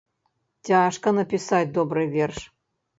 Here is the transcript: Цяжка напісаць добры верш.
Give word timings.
Цяжка 0.69 1.15
напісаць 1.19 1.63
добры 1.79 2.11
верш. 2.19 2.45